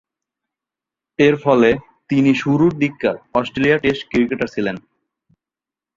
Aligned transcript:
এরফলে 1.19 1.69
তিনি 2.09 2.31
শুরুর 2.35 2.71
দিককার 2.77 3.15
অস্ট্রেলিয়ার 3.33 3.79
টেস্ট 3.79 4.01
ক্রিকেটার 4.09 4.47
ছিলেন। 4.47 4.75